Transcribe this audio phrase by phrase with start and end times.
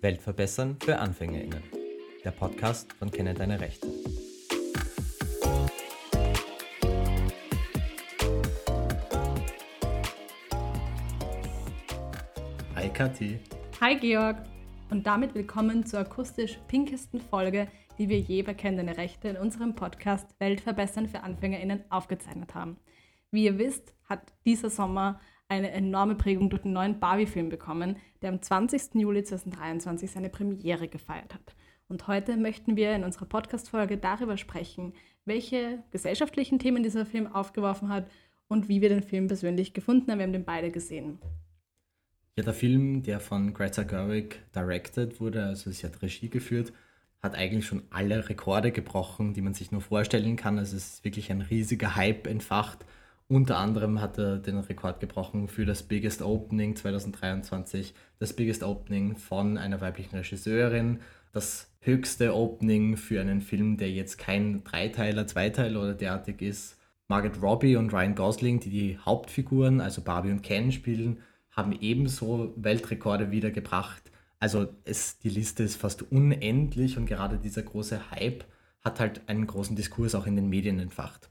[0.00, 1.62] Welt verbessern für AnfängerInnen.
[2.24, 3.88] Der Podcast von Kenne deine Rechte.
[12.76, 13.40] Hi Kathi.
[13.80, 14.36] Hi Georg.
[14.90, 17.66] Und damit willkommen zur akustisch pinkesten Folge,
[17.98, 22.54] die wir je bei Kenne deine Rechte in unserem Podcast Welt verbessern für AnfängerInnen aufgezeichnet
[22.54, 22.78] haben.
[23.32, 28.30] Wie ihr wisst, hat dieser Sommer eine enorme Prägung durch den neuen Barbie-Film bekommen, der
[28.30, 28.94] am 20.
[28.94, 31.54] Juli 2023 seine Premiere gefeiert hat.
[31.88, 34.92] Und heute möchten wir in unserer Podcast-Folge darüber sprechen,
[35.24, 38.10] welche gesellschaftlichen Themen dieser Film aufgeworfen hat
[38.46, 40.18] und wie wir den Film persönlich gefunden haben.
[40.18, 41.18] Wir haben den beide gesehen.
[42.36, 46.72] Ja, der Film, der von Greta Gerwig directed wurde, also sie hat Regie geführt,
[47.20, 50.58] hat eigentlich schon alle Rekorde gebrochen, die man sich nur vorstellen kann.
[50.58, 52.84] Also es ist wirklich ein riesiger Hype entfacht.
[53.30, 59.16] Unter anderem hat er den Rekord gebrochen für das Biggest Opening 2023, das Biggest Opening
[59.16, 61.00] von einer weiblichen Regisseurin,
[61.32, 66.78] das höchste Opening für einen Film, der jetzt kein Dreiteiler, Zweiteiler oder derartig ist.
[67.06, 72.54] Margaret Robbie und Ryan Gosling, die die Hauptfiguren, also Barbie und Ken spielen, haben ebenso
[72.56, 74.10] Weltrekorde wiedergebracht.
[74.38, 78.44] Also es, die Liste ist fast unendlich und gerade dieser große Hype
[78.80, 81.28] hat halt einen großen Diskurs auch in den Medien entfacht.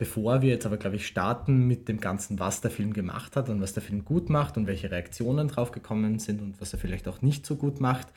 [0.00, 3.50] Bevor wir jetzt aber, glaube ich, starten mit dem Ganzen, was der Film gemacht hat
[3.50, 6.78] und was der Film gut macht und welche Reaktionen drauf gekommen sind und was er
[6.78, 8.08] vielleicht auch nicht so gut macht,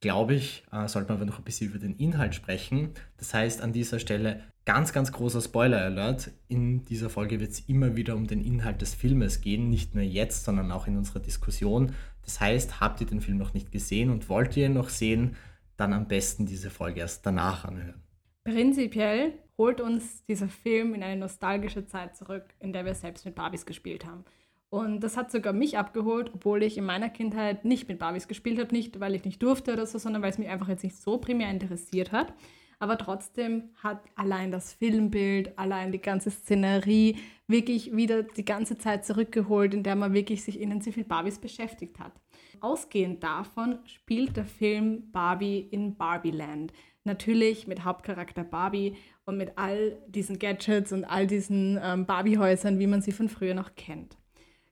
[0.00, 2.92] glaube ich, äh, sollte man aber noch ein bisschen über den Inhalt sprechen.
[3.18, 6.30] Das heißt, an dieser Stelle ganz, ganz großer Spoiler-Alert.
[6.48, 10.04] In dieser Folge wird es immer wieder um den Inhalt des Filmes gehen, nicht nur
[10.04, 11.92] jetzt, sondern auch in unserer Diskussion.
[12.24, 15.36] Das heißt, habt ihr den Film noch nicht gesehen und wollt ihr ihn noch sehen,
[15.76, 18.02] dann am besten diese Folge erst danach anhören.
[18.44, 23.34] Prinzipiell holt uns dieser Film in eine nostalgische Zeit zurück, in der wir selbst mit
[23.34, 24.24] Barbies gespielt haben.
[24.68, 28.58] Und das hat sogar mich abgeholt, obwohl ich in meiner Kindheit nicht mit Barbies gespielt
[28.58, 28.74] habe.
[28.74, 31.18] Nicht, weil ich nicht durfte oder so, sondern weil es mich einfach jetzt nicht so
[31.18, 32.34] primär interessiert hat.
[32.78, 37.16] Aber trotzdem hat allein das Filmbild, allein die ganze Szenerie
[37.46, 41.98] wirklich wieder die ganze Zeit zurückgeholt, in der man wirklich sich intensiv mit Barbies beschäftigt
[41.98, 42.12] hat.
[42.60, 46.72] Ausgehend davon spielt der Film Barbie in Barbieland.
[47.04, 48.96] Natürlich mit Hauptcharakter Barbie
[49.26, 53.54] und mit all diesen Gadgets und all diesen ähm, Barbie-Häusern, wie man sie von früher
[53.54, 54.16] noch kennt.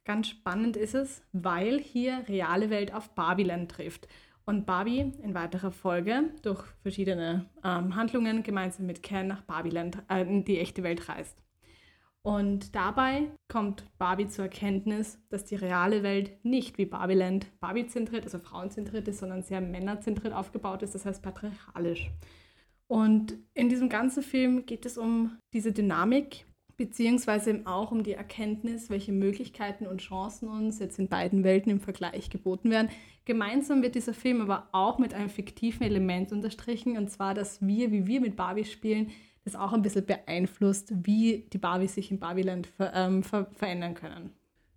[0.05, 4.07] Ganz spannend ist es, weil hier reale Welt auf Barbieland trifft
[4.47, 10.23] und Barbie in weiterer Folge durch verschiedene ähm, Handlungen gemeinsam mit Ken nach Barbieland äh,
[10.23, 11.43] in die echte Welt reist.
[12.23, 18.39] Und dabei kommt Barbie zur Erkenntnis, dass die reale Welt nicht wie Barbieland Barbie-zentriert, also
[18.39, 22.11] frauenzentriert ist, sondern sehr männerzentriert aufgebaut ist, das heißt patriarchalisch.
[22.87, 26.47] Und in diesem ganzen Film geht es um diese Dynamik,
[26.77, 31.81] beziehungsweise auch um die Erkenntnis, welche Möglichkeiten und Chancen uns jetzt in beiden Welten im
[31.81, 32.91] Vergleich geboten werden.
[33.25, 37.91] Gemeinsam wird dieser Film aber auch mit einem fiktiven Element unterstrichen, und zwar, dass wir,
[37.91, 39.11] wie wir mit Barbie spielen,
[39.45, 43.95] das auch ein bisschen beeinflusst, wie die Barbies sich in Barbieland ver ähm, ver verändern
[43.95, 44.31] können.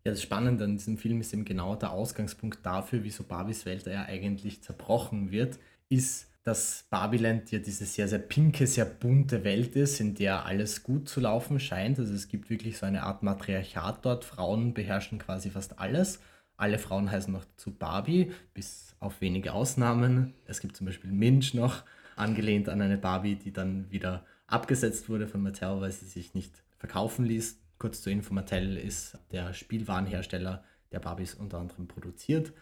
[0.06, 3.86] Ja, das Spannende an diesem Film ist eben genau der Ausgangspunkt dafür, wieso Barbies Welt
[3.88, 5.60] ja eigentlich zerbrochen wird,
[5.90, 10.82] ist, dass Barbiland ja diese sehr, sehr pinke, sehr bunte Welt ist, in der alles
[10.82, 12.00] gut zu laufen scheint.
[12.00, 14.24] Also es gibt wirklich so eine Art Matriarchat dort.
[14.24, 16.22] Frauen beherrschen quasi fast alles.
[16.56, 20.36] Alle Frauen heißen noch zu Barbie, bis auf wenige Ausnahmen.
[20.46, 21.84] Es gibt zum Beispiel Minch noch,
[22.16, 26.64] angelehnt an eine Barbie, die dann wieder abgesetzt wurde von Mattel, weil sie sich nicht
[26.78, 27.60] verkaufen ließ.
[27.78, 32.54] Kurz zur Info, Mattel ist der Spielwarenhersteller, der Barbies unter anderem produziert.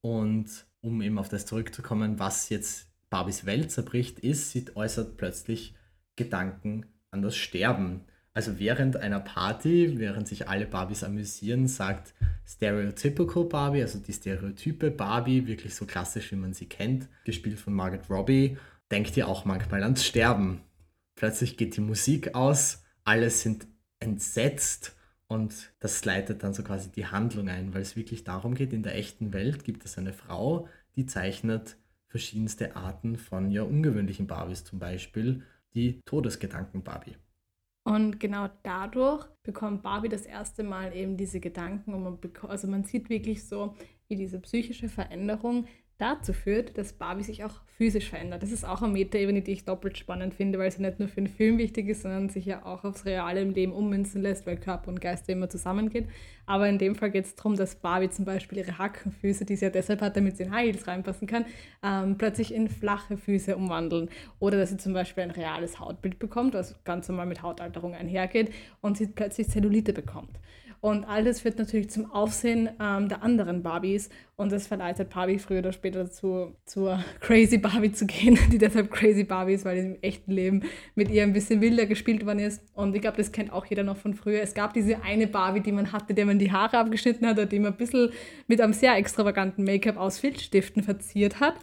[0.00, 5.74] Und um eben auf das zurückzukommen, was jetzt Barbies Welt zerbricht, ist, sie äußert plötzlich
[6.16, 8.06] Gedanken an das Sterben.
[8.32, 12.14] Also während einer Party, während sich alle Barbies amüsieren, sagt
[12.46, 17.74] Stereotypical Barbie, also die Stereotype Barbie, wirklich so klassisch, wie man sie kennt, gespielt von
[17.74, 18.56] Margaret Robbie,
[18.90, 20.62] denkt ihr auch manchmal ans Sterben.
[21.14, 23.66] Plötzlich geht die Musik aus, alle sind
[24.00, 28.72] entsetzt und das leitet dann so quasi die Handlung ein, weil es wirklich darum geht,
[28.72, 30.66] in der echten Welt gibt es eine Frau,
[30.96, 31.76] die zeichnet
[32.12, 35.42] verschiedenste Arten von ja ungewöhnlichen Barbies, zum Beispiel
[35.72, 37.16] die Todesgedanken-Barbie.
[37.84, 42.18] Und genau dadurch bekommt Barbie das erste Mal eben diese Gedanken und man,
[42.48, 43.74] also man sieht wirklich so,
[44.08, 45.66] wie diese psychische Veränderung
[46.02, 48.42] dazu führt, dass Barbie sich auch physisch verändert.
[48.42, 51.20] Das ist auch eine Metaebene, die ich doppelt spannend finde, weil sie nicht nur für
[51.20, 54.88] den Film wichtig ist, sondern sich ja auch aufs reale Leben ummünzen lässt, weil Körper
[54.88, 56.08] und Geist immer zusammengeht.
[56.44, 59.64] Aber in dem Fall geht es darum, dass Barbie zum Beispiel ihre Hackenfüße, die sie
[59.64, 61.44] ja deshalb hat, damit sie in High Heels reinpassen kann,
[61.84, 64.10] ähm, plötzlich in flache Füße umwandeln.
[64.40, 68.52] Oder dass sie zum Beispiel ein reales Hautbild bekommt, was ganz normal mit Hautalterung einhergeht,
[68.80, 70.38] und sie plötzlich Zellulite bekommt.
[70.82, 74.10] Und alles führt natürlich zum Aufsehen ähm, der anderen Barbies.
[74.34, 78.90] Und das verleitet Barbie früher oder später dazu, zur Crazy Barbie zu gehen, die deshalb
[78.90, 80.64] Crazy Barbie ist, weil im echten Leben
[80.96, 82.64] mit ihr ein bisschen wilder gespielt worden ist.
[82.74, 84.42] Und ich glaube, das kennt auch jeder noch von früher.
[84.42, 87.46] Es gab diese eine Barbie, die man hatte, der man die Haare abgeschnitten hat oder
[87.46, 88.10] die man ein bisschen
[88.48, 91.54] mit einem sehr extravaganten Make-up aus Filzstiften verziert hat.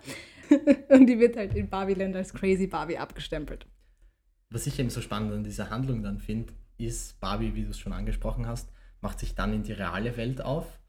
[0.87, 3.67] und die wird halt in Barbieland als Crazy Barbie abgestempelt.
[4.49, 7.79] Was ich eben so spannend an dieser Handlung dann finde, ist, Barbie, wie du es
[7.79, 8.69] schon angesprochen hast,
[9.01, 10.79] macht sich dann in die reale Welt auf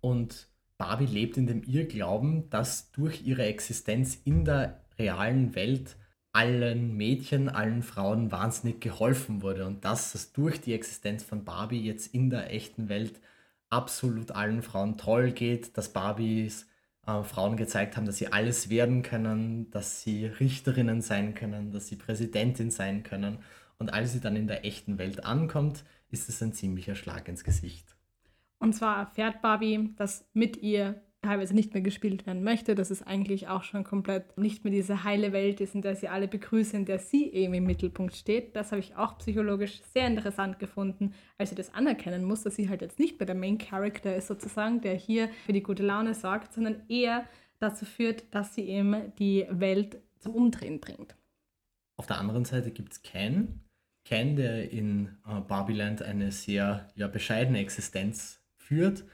[0.00, 0.48] und
[0.78, 5.96] Barbie lebt in dem Irrglauben, dass durch ihre Existenz in der realen Welt
[6.32, 11.80] allen Mädchen, allen Frauen wahnsinnig geholfen wurde und dass es durch die Existenz von Barbie
[11.80, 13.20] jetzt in der echten Welt
[13.70, 16.66] absolut allen Frauen toll geht, dass Barbies
[17.06, 21.88] äh, Frauen gezeigt haben, dass sie alles werden können, dass sie Richterinnen sein können, dass
[21.88, 23.38] sie Präsidentin sein können.
[23.78, 27.44] Und als sie dann in der echten Welt ankommt, ist es ein ziemlicher Schlag ins
[27.44, 27.96] Gesicht.
[28.58, 33.02] Und zwar erfährt Barbie, dass mit ihr teilweise nicht mehr gespielt werden möchte, dass es
[33.02, 36.80] eigentlich auch schon komplett nicht mehr diese heile Welt ist, in der sie alle begrüßen,
[36.80, 38.54] in der sie eben im Mittelpunkt steht.
[38.54, 42.68] Das habe ich auch psychologisch sehr interessant gefunden, als sie das anerkennen muss, dass sie
[42.68, 46.14] halt jetzt nicht mehr der Main Character ist sozusagen, der hier für die gute Laune
[46.14, 47.26] sorgt, sondern eher
[47.58, 51.16] dazu führt, dass sie eben die Welt zum Umdrehen bringt.
[51.96, 53.65] Auf der anderen Seite gibt es Ken.
[54.06, 59.04] Ken, der in äh, Barbieland eine sehr ja, bescheidene Existenz führt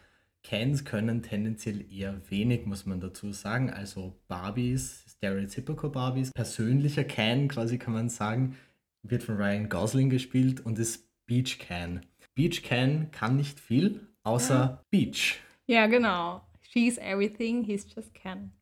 [0.43, 3.71] Cans können tendenziell eher wenig, muss man dazu sagen.
[3.71, 8.57] Also Barbies, Stereotypical Barbies, persönlicher Can quasi kann man sagen,
[9.03, 12.05] wird von Ryan Gosling gespielt und ist Beach Can.
[12.35, 14.85] Beach Can kann nicht viel, außer ja.
[14.91, 15.41] Beach.
[15.67, 16.43] Ja, genau.
[16.61, 18.53] She's everything, he's just Can.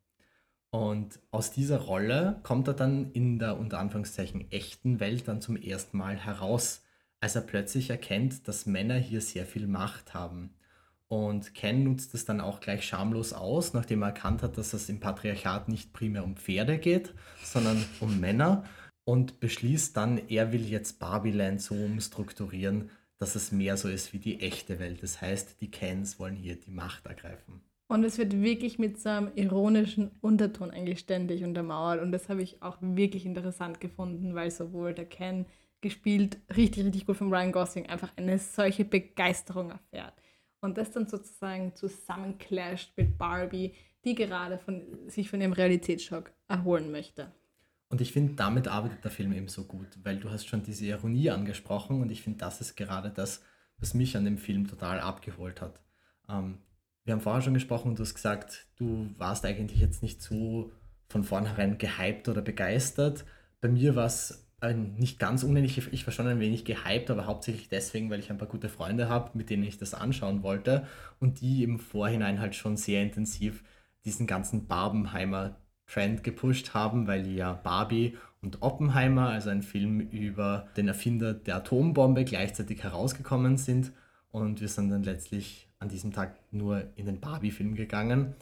[0.70, 5.56] Und aus dieser Rolle kommt er dann in der unter Anführungszeichen echten Welt dann zum
[5.56, 6.82] ersten Mal heraus,
[7.20, 10.54] als er plötzlich erkennt, dass Männer hier sehr viel Macht haben.
[11.08, 14.88] Und Ken nutzt es dann auch gleich schamlos aus, nachdem er erkannt hat, dass es
[14.88, 18.64] im Patriarchat nicht primär um Pferde geht, sondern um Männer.
[19.04, 24.20] Und beschließt dann, er will jetzt Barbieland so umstrukturieren, dass es mehr so ist wie
[24.20, 25.02] die echte Welt.
[25.02, 27.60] Das heißt, die Kens wollen hier die Macht ergreifen.
[27.90, 32.00] Und es wird wirklich mit so einem ironischen Unterton eigentlich ständig untermauert.
[32.00, 35.46] Und das habe ich auch wirklich interessant gefunden, weil sowohl der Ken
[35.80, 40.14] gespielt, richtig, richtig gut von Ryan Gosling, einfach eine solche Begeisterung erfährt
[40.60, 46.92] und das dann sozusagen zusammenclasht mit Barbie, die gerade von, sich von ihrem Realitätsschock erholen
[46.92, 47.32] möchte.
[47.88, 50.86] Und ich finde, damit arbeitet der Film eben so gut, weil du hast schon diese
[50.86, 53.42] Ironie angesprochen und ich finde, das ist gerade das,
[53.78, 55.82] was mich an dem Film total abgeholt hat.
[56.28, 56.58] Ähm,
[57.10, 60.70] wir haben vorher schon gesprochen und du hast gesagt, du warst eigentlich jetzt nicht so
[61.08, 63.24] von vornherein gehypt oder begeistert.
[63.60, 64.46] Bei mir war es
[64.96, 68.38] nicht ganz unähnlich, ich war schon ein wenig gehypt, aber hauptsächlich deswegen, weil ich ein
[68.38, 70.86] paar gute Freunde habe, mit denen ich das anschauen wollte
[71.18, 73.64] und die im Vorhinein halt schon sehr intensiv
[74.04, 75.56] diesen ganzen Barbenheimer
[75.88, 81.56] Trend gepusht haben, weil ja Barbie und Oppenheimer, also ein Film über den Erfinder der
[81.56, 83.90] Atombombe, gleichzeitig herausgekommen sind
[84.30, 88.36] und wir sind dann letztlich an diesem Tag nur in den Barbie-Film gegangen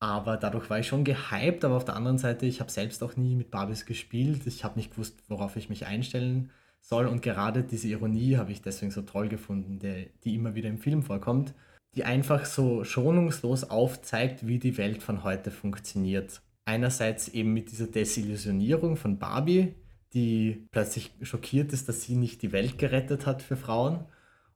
[0.00, 3.16] aber dadurch war ich schon gehypt, aber auf der anderen Seite, ich habe selbst auch
[3.16, 4.46] nie mit Barbies gespielt.
[4.46, 6.50] Ich habe nicht gewusst, worauf ich mich einstellen
[6.80, 7.06] soll.
[7.06, 10.78] Und gerade diese Ironie habe ich deswegen so toll gefunden, der, die immer wieder im
[10.78, 11.52] Film vorkommt,
[11.94, 16.40] die einfach so schonungslos aufzeigt, wie die Welt von heute funktioniert.
[16.64, 19.74] Einerseits eben mit dieser Desillusionierung von Barbie,
[20.14, 24.06] die plötzlich schockiert ist, dass sie nicht die Welt gerettet hat für Frauen.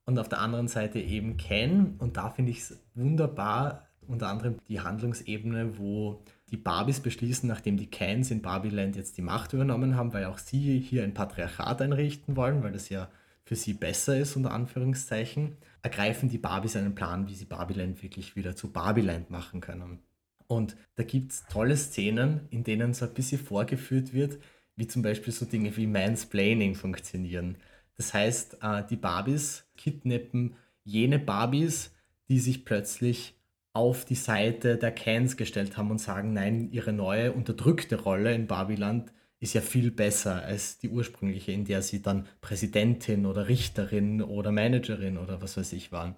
[0.07, 1.95] Und auf der anderen Seite eben Ken.
[1.99, 7.77] Und da finde ich es wunderbar, unter anderem die Handlungsebene, wo die Barbies beschließen, nachdem
[7.77, 11.81] die Cans in Barbieland jetzt die Macht übernommen haben, weil auch sie hier ein Patriarchat
[11.81, 13.09] einrichten wollen, weil das ja
[13.45, 18.37] für sie besser ist, unter Anführungszeichen, ergreifen die Barbies einen Plan, wie sie Barbieland wirklich
[18.37, 20.01] wieder zu Barbieland machen können.
[20.47, 24.39] Und da gibt es tolle Szenen, in denen so ein bisschen vorgeführt wird,
[24.77, 27.57] wie zum Beispiel so Dinge wie Mansplaining funktionieren.
[27.97, 31.95] Das heißt, äh, die Barbies kidnappen jene Barbies,
[32.29, 33.35] die sich plötzlich
[33.73, 38.47] auf die Seite der Cans gestellt haben und sagen, nein, ihre neue unterdrückte Rolle in
[38.47, 44.23] Barbiland ist ja viel besser als die ursprüngliche, in der sie dann Präsidentin oder Richterin
[44.23, 46.15] oder Managerin oder was weiß ich waren.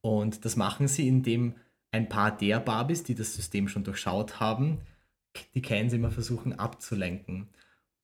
[0.00, 1.54] Und das machen sie, indem
[1.92, 4.80] ein paar der Barbies, die das System schon durchschaut haben,
[5.54, 7.48] die Cans immer versuchen abzulenken.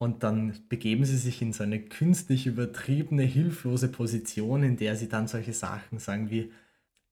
[0.03, 5.09] Und dann begeben sie sich in so eine künstlich übertriebene, hilflose Position, in der sie
[5.09, 6.51] dann solche Sachen sagen wie,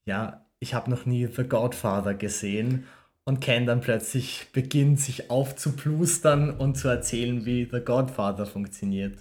[0.06, 2.82] ja, ich habe noch nie The Godfather gesehen
[3.22, 9.16] und Ken dann plötzlich beginnt, sich aufzuplustern und zu erzählen, wie The Godfather funktioniert.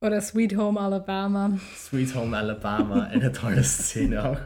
[0.00, 1.58] Oder Sweet Home Alabama.
[1.76, 4.40] Sweet Home Alabama, eine tolle Szene auch.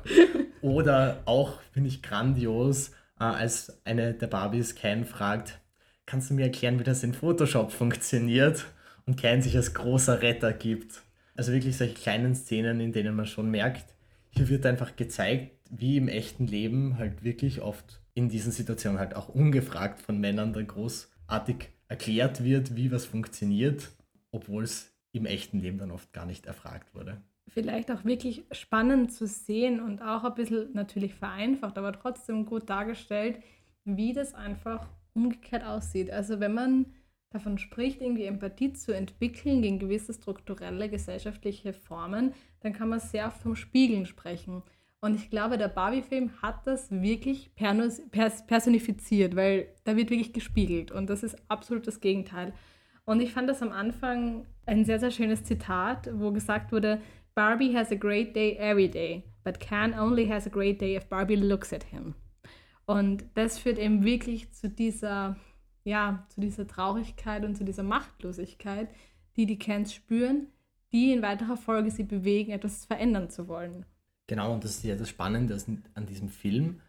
[0.62, 2.88] Oder auch, finde ich grandios,
[3.20, 5.60] äh, als eine der Barbies Ken fragt,
[6.06, 8.66] kannst du mir erklären, wie das in Photoshop funktioniert?
[9.06, 11.02] Und Ken sich als großer Retter gibt.
[11.37, 13.84] Also wirklich solche kleinen Szenen, in denen man schon merkt,
[14.30, 19.14] hier wird einfach gezeigt, wie im echten Leben halt wirklich oft in diesen Situationen halt
[19.14, 23.90] auch ungefragt von Männern dann großartig erklärt wird, wie was funktioniert,
[24.30, 27.20] obwohl es im echten Leben dann oft gar nicht erfragt wurde.
[27.49, 32.70] Vielleicht auch wirklich spannend zu sehen und auch ein bisschen natürlich vereinfacht, aber trotzdem gut
[32.70, 33.38] dargestellt,
[33.84, 36.11] wie das einfach umgekehrt aussieht.
[36.11, 36.87] Also wenn man
[37.30, 43.26] davon spricht, irgendwie Empathie zu entwickeln gegen gewisse strukturelle gesellschaftliche Formen, dann kann man sehr
[43.26, 44.62] oft vom Spiegeln sprechen.
[45.00, 51.11] Und ich glaube, der Barbie-Film hat das wirklich personifiziert, weil da wird wirklich gespiegelt und
[51.11, 52.54] das ist absolut das Gegenteil.
[53.04, 57.02] Und ich fand das am Anfang ein sehr, sehr schönes Zitat, wo gesagt wurde,
[57.35, 61.06] Barbie has a great day every day, but Ken only has a great day if
[61.09, 62.14] Barbie looks at him.
[62.86, 65.36] Und das führt eben wirklich zu dieser,
[65.84, 68.88] ja, zu dieser Traurigkeit und zu dieser Machtlosigkeit,
[69.36, 70.48] die die Kens spüren,
[70.92, 73.86] die in weiterer Folge sie bewegen, etwas verändern zu wollen.
[74.26, 75.58] Genau, und das ist ja das Spannende
[75.94, 76.80] an diesem Film.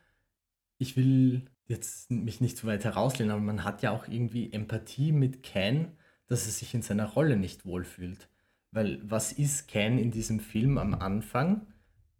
[0.77, 5.11] Ich will jetzt mich nicht zu weit herauslehnen, aber man hat ja auch irgendwie Empathie
[5.11, 5.93] mit Ken,
[6.27, 8.29] dass er sich in seiner Rolle nicht wohlfühlt.
[8.71, 11.67] Weil was ist Ken in diesem Film am Anfang?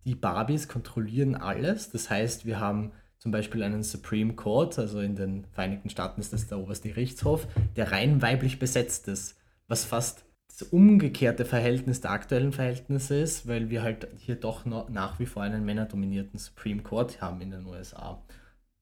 [0.06, 1.90] Die Barbies kontrollieren alles.
[1.92, 2.92] Das heißt, wir haben
[3.26, 7.48] zum Beispiel einen Supreme Court, also in den Vereinigten Staaten ist das der oberste Gerichtshof,
[7.76, 9.36] der rein weiblich besetzt ist,
[9.68, 15.18] was fast das umgekehrte Verhältnis der aktuellen Verhältnisse ist, weil wir halt hier doch nach
[15.18, 18.24] wie vor einen männerdominierten Supreme Court haben in den USA.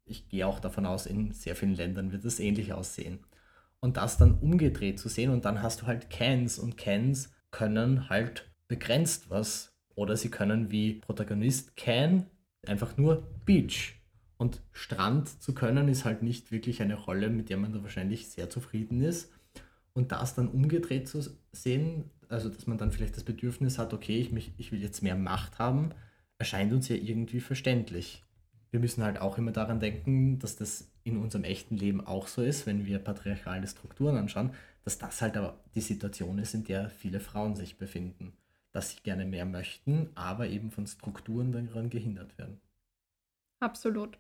[0.04, 3.20] Ich gehe auch davon aus, in sehr vielen Ländern wird es ähnlich aussehen.
[3.80, 8.10] Und das dann umgedreht zu sehen und dann hast du halt Cans und Cans können
[8.10, 12.26] halt begrenzt was oder sie können wie Protagonist Can
[12.68, 14.03] einfach nur Beach.
[14.44, 18.28] Und Strand zu können ist halt nicht wirklich eine Rolle, mit der man da wahrscheinlich
[18.28, 19.32] sehr zufrieden ist
[19.94, 21.22] und das dann umgedreht zu
[21.54, 25.02] sehen, also dass man dann vielleicht das Bedürfnis hat, okay, ich, mich, ich will jetzt
[25.02, 25.92] mehr Macht haben,
[26.40, 28.26] erscheint uns ja irgendwie verständlich.
[28.70, 32.42] Wir müssen halt auch immer daran denken, dass das in unserem echten Leben auch so
[32.42, 34.52] ist, wenn wir patriarchale Strukturen anschauen,
[34.84, 38.34] dass das halt aber die Situation ist, in der viele Frauen sich befinden,
[38.74, 42.60] dass sie gerne mehr möchten, aber eben von Strukturen daran gehindert werden.
[43.62, 44.18] Absolut.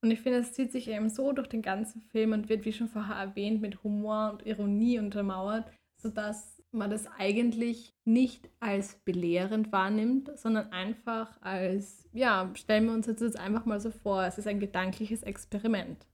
[0.00, 2.72] Und ich finde, es zieht sich eben so durch den ganzen Film und wird, wie
[2.72, 9.72] schon vorher erwähnt, mit Humor und Ironie untermauert, sodass man das eigentlich nicht als belehrend
[9.72, 14.46] wahrnimmt, sondern einfach als, ja, stellen wir uns jetzt einfach mal so vor, es ist
[14.46, 16.06] ein gedankliches Experiment.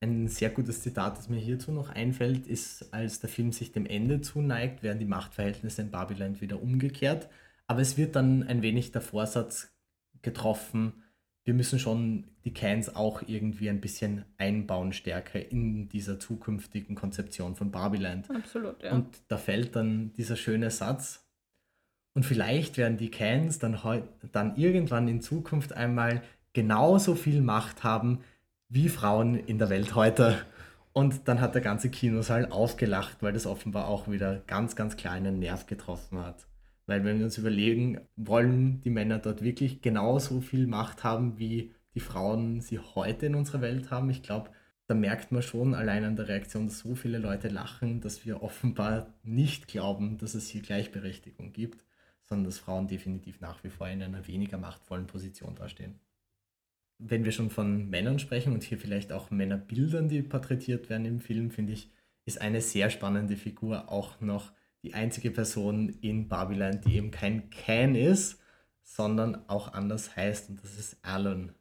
[0.00, 3.86] Ein sehr gutes Zitat, das mir hierzu noch einfällt, ist, als der Film sich dem
[3.86, 7.28] Ende zuneigt, werden die Machtverhältnisse in Babylon wieder umgekehrt.
[7.66, 9.74] Aber es wird dann ein wenig der Vorsatz
[10.22, 11.02] getroffen,
[11.46, 17.54] wir müssen schon die Cans auch irgendwie ein bisschen einbauen stärker in dieser zukünftigen Konzeption
[17.54, 18.28] von Barbieland.
[18.28, 18.92] Absolut, ja.
[18.92, 21.24] Und da fällt dann dieser schöne Satz.
[22.14, 23.78] Und vielleicht werden die Cans dann,
[24.32, 26.20] dann irgendwann in Zukunft einmal
[26.52, 28.20] genauso viel Macht haben
[28.68, 30.44] wie Frauen in der Welt heute.
[30.92, 35.38] Und dann hat der ganze Kinosaal aufgelacht, weil das offenbar auch wieder ganz, ganz kleinen
[35.38, 36.44] Nerv getroffen hat.
[36.86, 41.74] Weil wenn wir uns überlegen, wollen die Männer dort wirklich genauso viel Macht haben, wie
[41.94, 44.08] die Frauen sie heute in unserer Welt haben?
[44.10, 44.50] Ich glaube,
[44.86, 48.42] da merkt man schon allein an der Reaktion, dass so viele Leute lachen, dass wir
[48.42, 51.84] offenbar nicht glauben, dass es hier Gleichberechtigung gibt,
[52.22, 55.98] sondern dass Frauen definitiv nach wie vor in einer weniger machtvollen Position dastehen.
[56.98, 61.20] Wenn wir schon von Männern sprechen und hier vielleicht auch Männerbildern, die porträtiert werden im
[61.20, 61.90] Film, finde ich,
[62.24, 64.52] ist eine sehr spannende Figur auch noch
[64.82, 68.40] die einzige Person in Babylon, die eben kein Ken ist,
[68.82, 71.52] sondern auch anders heißt und das ist Alan.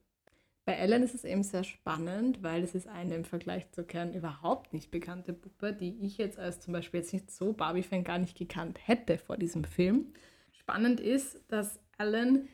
[0.65, 4.13] Bei Alan ist es eben sehr spannend, weil es ist eine im Vergleich zu Ken
[4.13, 8.17] überhaupt nicht bekannte Puppe, die ich jetzt als zum Beispiel jetzt nicht so Barbie-Fan gar
[8.17, 10.13] nicht gekannt hätte vor diesem Film.
[10.51, 12.47] Spannend ist, dass Alan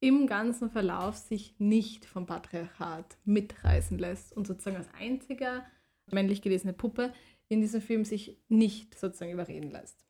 [0.00, 5.64] im ganzen Verlauf sich nicht vom Patriarchat mitreißen lässt und sozusagen als einziger
[6.12, 7.12] männlich gelesene Puppe
[7.48, 10.04] in diesem Film sich nicht sozusagen überreden lässt.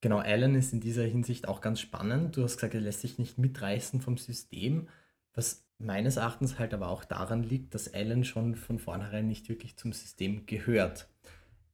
[0.00, 2.36] Genau, Alan ist in dieser Hinsicht auch ganz spannend.
[2.36, 4.88] Du hast gesagt, er lässt sich nicht mitreißen vom System,
[5.34, 9.76] was meines Erachtens halt aber auch daran liegt, dass Alan schon von vornherein nicht wirklich
[9.76, 11.08] zum System gehört.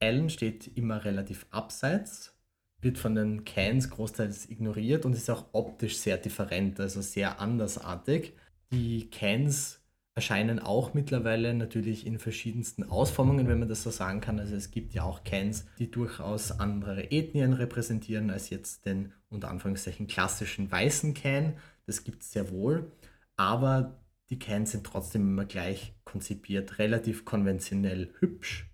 [0.01, 2.35] Alan steht immer relativ abseits,
[2.81, 8.33] wird von den Cans großteils ignoriert und ist auch optisch sehr different, also sehr andersartig.
[8.73, 9.82] Die Cans
[10.15, 14.39] erscheinen auch mittlerweile natürlich in verschiedensten Ausformungen, wenn man das so sagen kann.
[14.39, 19.49] Also es gibt ja auch Cans, die durchaus andere Ethnien repräsentieren als jetzt den unter
[19.49, 21.57] Anführungszeichen klassischen weißen Can.
[21.87, 22.93] Das gibt es sehr wohl.
[23.37, 28.71] Aber die Cans sind trotzdem immer gleich konzipiert, relativ konventionell hübsch,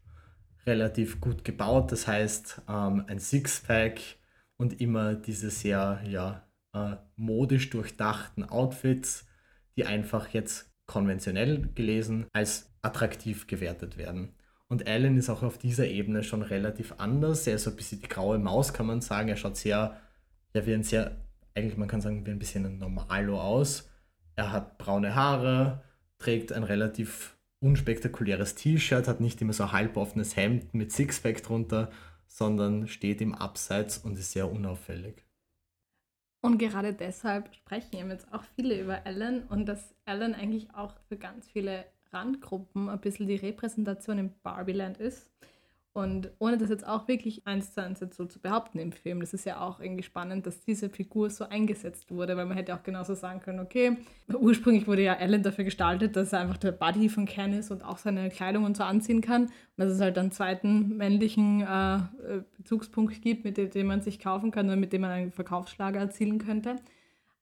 [0.67, 1.93] relativ gut gebaut.
[1.93, 4.01] Das heißt, ähm, ein Sixpack
[4.57, 9.27] und immer diese sehr ja, äh, modisch durchdachten Outfits,
[9.77, 14.35] die einfach jetzt konventionell gelesen als attraktiv gewertet werden.
[14.69, 17.47] Und Alan ist auch auf dieser Ebene schon relativ anders.
[17.47, 19.29] Er ist so ein bisschen die graue Maus, kann man sagen.
[19.29, 19.97] Er schaut sehr,
[20.55, 21.17] ja, wie ein sehr,
[21.55, 23.89] eigentlich man kann sagen, wie ein bisschen ein Normalo aus.
[24.35, 25.85] Er hat braune Haare,
[26.19, 31.91] trägt ein relativ unspektakuläres T-Shirt, hat nicht immer so ein halboffenes Hemd mit Sixpack drunter,
[32.27, 35.28] sondern steht im Abseits und ist sehr unauffällig.
[36.41, 40.95] Und gerade deshalb sprechen eben jetzt auch viele über Ellen und dass Ellen eigentlich auch
[41.09, 45.31] für ganz viele Randgruppen ein bisschen die Repräsentation im Barbieland ist.
[45.95, 49.35] Und ohne das jetzt auch wirklich eins zu eins so zu behaupten im Film, das
[49.35, 52.85] ist ja auch irgendwie spannend, dass diese Figur so eingesetzt wurde, weil man hätte auch
[52.85, 53.97] genauso sagen können, okay,
[54.33, 57.83] ursprünglich wurde ja Alan dafür gestaltet, dass er einfach der Buddy von Ken ist und
[57.85, 59.45] auch seine Kleidung und so anziehen kann.
[59.47, 64.21] Und dass es halt einen zweiten männlichen äh, äh Bezugspunkt gibt, mit dem, man sich
[64.21, 66.77] kaufen kann und mit dem man einen Verkaufsschlager erzielen könnte.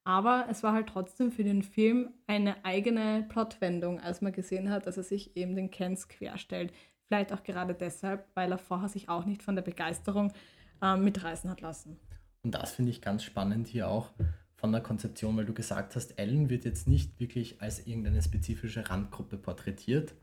[0.04, 4.86] Aber es war halt trotzdem für den Film eine eigene Plotwendung, als man gesehen hat,
[4.86, 6.72] dass er sich eben den Kens querstellt.
[7.08, 10.32] Vielleicht auch gerade deshalb, weil er vorher sich auch nicht von der Begeisterung
[10.82, 11.98] äh, mitreißen hat lassen.
[12.42, 14.12] Und das finde ich ganz spannend hier auch
[14.56, 18.88] von der Konzeption, weil du gesagt hast, Ellen wird jetzt nicht wirklich als irgendeine spezifische
[18.88, 20.14] Randgruppe porträtiert,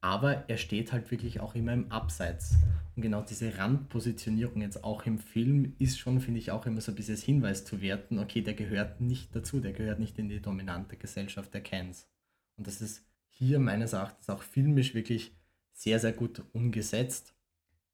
[0.00, 2.56] aber er steht halt wirklich auch immer im Abseits.
[2.94, 6.92] Und genau diese Randpositionierung jetzt auch im Film ist schon, finde ich, auch immer so
[6.92, 10.40] ein bisschen Hinweis zu werten, okay, der gehört nicht dazu, der gehört nicht in die
[10.40, 12.08] dominante Gesellschaft der Cans.
[12.56, 15.39] Und das ist hier meines Erachtens auch filmisch wirklich
[15.80, 17.34] sehr, sehr gut umgesetzt,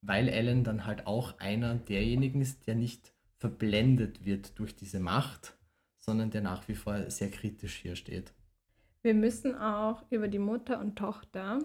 [0.00, 5.57] weil Alan dann halt auch einer derjenigen ist, der nicht verblendet wird durch diese Macht,
[5.97, 8.33] sondern der nach wie vor sehr kritisch hier steht.
[9.03, 11.61] Wir müssen auch über die Mutter und Tochter,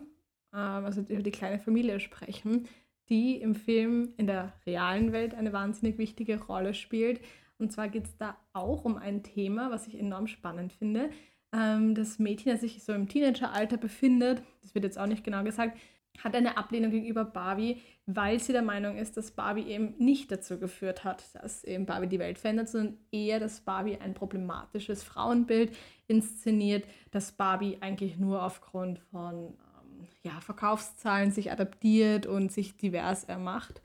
[0.53, 2.67] ähm, also über die kleine Familie sprechen,
[3.09, 7.19] die im Film in der realen Welt eine wahnsinnig wichtige Rolle spielt.
[7.57, 11.09] Und zwar geht es da auch um ein Thema, was ich enorm spannend finde.
[11.51, 15.43] Ähm, das Mädchen, das sich so im Teenageralter befindet, das wird jetzt auch nicht genau
[15.43, 15.79] gesagt,
[16.19, 20.59] hat eine Ablehnung gegenüber Barbie, weil sie der Meinung ist, dass Barbie eben nicht dazu
[20.59, 25.75] geführt hat, dass eben Barbie die Welt verändert, sondern eher, dass Barbie ein problematisches Frauenbild
[26.07, 33.23] inszeniert, dass Barbie eigentlich nur aufgrund von ähm, ja, Verkaufszahlen sich adaptiert und sich divers
[33.23, 33.81] ermacht.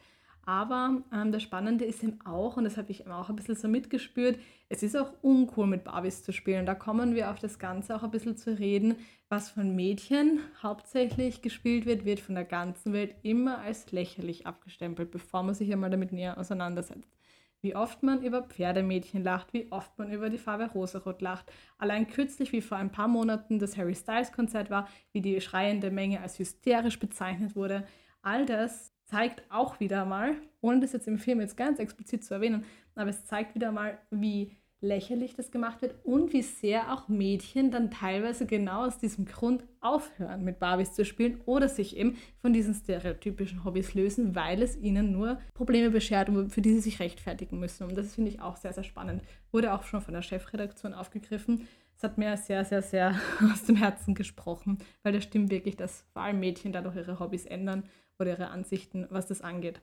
[0.49, 3.57] Aber ähm, das Spannende ist eben auch, und das habe ich eben auch ein bisschen
[3.57, 6.61] so mitgespürt, es ist auch uncool mit Barbies zu spielen.
[6.61, 8.95] Und da kommen wir auf das Ganze auch ein bisschen zu reden,
[9.29, 15.11] was von Mädchen hauptsächlich gespielt wird, wird von der ganzen Welt immer als lächerlich abgestempelt,
[15.11, 17.19] bevor man sich einmal damit näher auseinandersetzt.
[17.61, 21.51] Wie oft man über Pferdemädchen lacht, wie oft man über die Farbe Rosarot lacht.
[21.79, 25.91] Allein kürzlich, wie vor ein paar Monaten das Harry Styles Konzert war, wie die schreiende
[25.91, 27.85] Menge als hysterisch bezeichnet wurde.
[28.23, 32.35] All das zeigt auch wieder mal, ohne das jetzt im Film jetzt ganz explizit zu
[32.35, 32.65] erwähnen,
[32.95, 37.71] aber es zeigt wieder mal, wie lächerlich das gemacht wird und wie sehr auch Mädchen
[37.71, 42.53] dann teilweise genau aus diesem Grund aufhören, mit Barbies zu spielen oder sich eben von
[42.53, 47.59] diesen stereotypischen Hobbys lösen, weil es ihnen nur Probleme beschert, für die sie sich rechtfertigen
[47.59, 47.85] müssen.
[47.85, 49.23] Und das finde ich auch sehr, sehr spannend.
[49.51, 51.67] Wurde auch schon von der Chefredaktion aufgegriffen.
[51.97, 53.19] Es hat mir sehr, sehr, sehr
[53.53, 57.47] aus dem Herzen gesprochen, weil das stimmt wirklich, dass vor allem Mädchen dadurch ihre Hobbys
[57.47, 57.85] ändern
[58.19, 59.81] oder ihre Ansichten, was das angeht.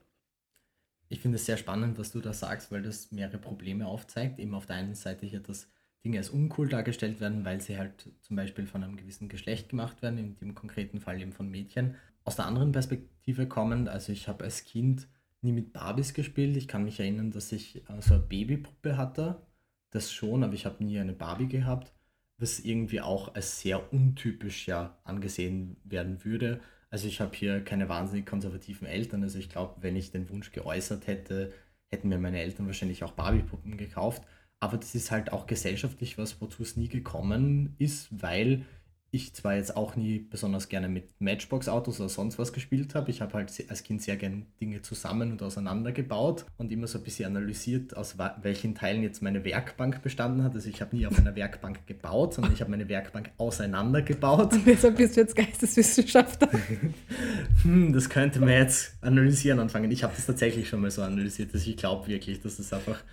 [1.09, 4.39] Ich finde es sehr spannend, was du da sagst, weil das mehrere Probleme aufzeigt.
[4.39, 5.67] Eben auf der einen Seite hier, dass
[6.03, 10.01] Dinge als uncool dargestellt werden, weil sie halt zum Beispiel von einem gewissen Geschlecht gemacht
[10.01, 11.95] werden, in dem konkreten Fall eben von Mädchen.
[12.25, 15.07] Aus der anderen Perspektive kommend, also ich habe als Kind
[15.41, 16.57] nie mit Barbies gespielt.
[16.57, 19.45] Ich kann mich erinnern, dass ich äh, so eine Babypuppe hatte.
[19.91, 21.93] Das schon, aber ich habe nie eine Barbie gehabt,
[22.37, 26.61] was irgendwie auch als sehr untypisch ja angesehen werden würde.
[26.93, 29.23] Also ich habe hier keine wahnsinnig konservativen Eltern.
[29.23, 31.51] Also ich glaube, wenn ich den Wunsch geäußert hätte,
[31.91, 34.21] hätten mir meine Eltern wahrscheinlich auch Barbie-Puppen gekauft.
[34.59, 38.67] Aber das ist halt auch gesellschaftlich was, wozu es nie gekommen ist, weil
[39.13, 43.21] ich zwar jetzt auch nie besonders gerne mit Matchbox-Autos oder sonst was gespielt habe, ich
[43.21, 47.03] habe halt als Kind sehr gerne Dinge zusammen und auseinander gebaut und immer so ein
[47.03, 50.55] bisschen analysiert, aus welchen Teilen jetzt meine Werkbank bestanden hat.
[50.55, 54.51] Also ich habe nie auf einer Werkbank gebaut, sondern ich habe meine Werkbank auseinandergebaut.
[54.51, 56.49] Und weshalb bist du jetzt Geisteswissenschaftler?
[57.61, 59.91] hm, das könnte man jetzt analysieren anfangen.
[59.91, 63.03] Ich habe das tatsächlich schon mal so analysiert, dass ich glaube wirklich, dass es einfach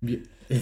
[0.00, 0.60] mir, äh,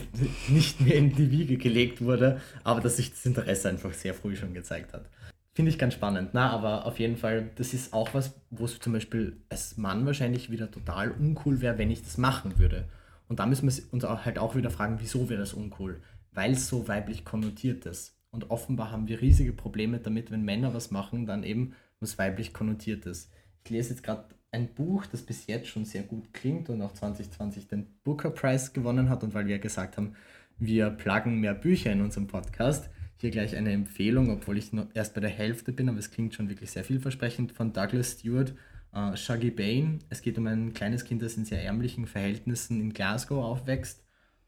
[0.48, 4.36] nicht mehr in die Wiege gelegt wurde, aber dass sich das Interesse einfach sehr früh
[4.36, 5.08] schon gezeigt hat.
[5.54, 6.30] Finde ich ganz spannend.
[6.34, 10.06] Na, aber auf jeden Fall, das ist auch was, wo es zum Beispiel als Mann
[10.06, 12.84] wahrscheinlich wieder total uncool wäre, wenn ich das machen würde.
[13.28, 16.00] Und da müssen wir uns halt auch wieder fragen, wieso wäre das uncool?
[16.32, 18.16] Weil es so weiblich konnotiert ist.
[18.30, 22.52] Und offenbar haben wir riesige Probleme damit, wenn Männer was machen, dann eben was weiblich
[22.52, 23.32] konnotiert ist.
[23.64, 26.92] Ich lese jetzt gerade ein Buch, das bis jetzt schon sehr gut klingt und auch
[26.92, 29.22] 2020 den Booker Prize gewonnen hat.
[29.22, 30.14] Und weil wir gesagt haben,
[30.58, 35.14] wir pluggen mehr Bücher in unserem Podcast, hier gleich eine Empfehlung, obwohl ich noch erst
[35.14, 38.54] bei der Hälfte bin, aber es klingt schon wirklich sehr vielversprechend, von Douglas Stewart,
[38.92, 39.98] äh, Shaggy Bane.
[40.08, 44.04] Es geht um ein kleines Kind, das in sehr ärmlichen Verhältnissen in Glasgow aufwächst.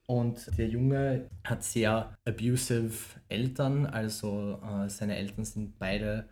[0.06, 6.28] Und der Junge hat sehr abusive Eltern, also äh, seine Eltern sind beide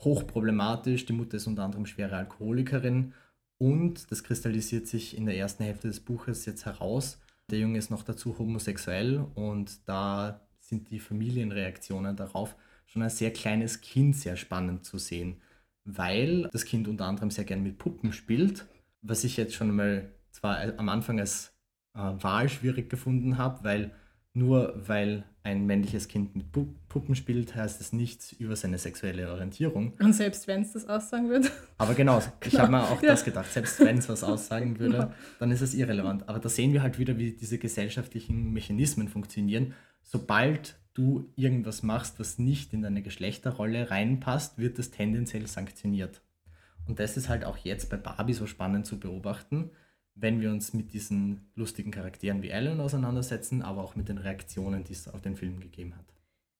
[0.00, 1.06] hochproblematisch.
[1.06, 3.14] Die Mutter ist unter anderem schwere Alkoholikerin
[3.58, 7.20] und das kristallisiert sich in der ersten Hälfte des Buches jetzt heraus.
[7.50, 12.56] Der Junge ist noch dazu homosexuell und da sind die Familienreaktionen darauf
[12.86, 15.40] schon ein sehr kleines Kind sehr spannend zu sehen,
[15.84, 18.66] weil das Kind unter anderem sehr gern mit Puppen spielt,
[19.02, 21.54] was ich jetzt schon mal zwar am Anfang als
[21.94, 23.92] äh, Wahl schwierig gefunden habe, weil
[24.38, 26.46] nur weil ein männliches Kind mit
[26.88, 29.94] Puppen spielt, heißt es nichts über seine sexuelle Orientierung.
[29.98, 31.48] Und selbst wenn es das aussagen würde.
[31.78, 32.62] Aber genau, ich genau.
[32.62, 33.08] habe mir auch ja.
[33.10, 35.12] das gedacht, selbst wenn es was aussagen würde, genau.
[35.38, 36.28] dann ist es irrelevant.
[36.28, 39.74] Aber da sehen wir halt wieder, wie diese gesellschaftlichen Mechanismen funktionieren.
[40.02, 46.20] Sobald du irgendwas machst, was nicht in deine Geschlechterrolle reinpasst, wird das tendenziell sanktioniert.
[46.86, 49.70] Und das ist halt auch jetzt bei Barbie so spannend zu beobachten,
[50.20, 54.84] wenn wir uns mit diesen lustigen Charakteren wie Ellen auseinandersetzen, aber auch mit den Reaktionen,
[54.84, 56.04] die es auf den Film gegeben hat.